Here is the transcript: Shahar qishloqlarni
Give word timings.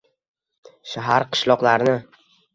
Shahar 0.95 1.27
qishloqlarni 1.37 1.97